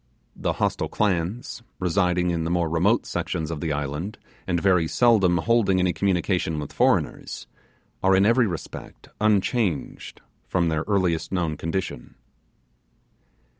The 0.35 0.53
hostile 0.53 0.87
clans, 0.89 1.61
residing 1.77 2.31
in 2.31 2.43
the 2.43 2.49
more 2.49 2.67
remote 2.67 3.05
sections 3.05 3.51
of 3.51 3.61
the 3.61 3.71
island, 3.71 4.17
and 4.47 4.59
very 4.59 4.87
seldom 4.87 5.37
holding 5.37 5.79
any 5.79 5.93
communication 5.93 6.57
with 6.59 6.73
foreigners, 6.73 7.45
are 8.01 8.15
in 8.15 8.25
every 8.25 8.47
respect 8.47 9.09
unchanged 9.19 10.19
from 10.47 10.69
their 10.69 10.81
earliest 10.87 11.31
known 11.31 11.55
condition. 11.55 12.15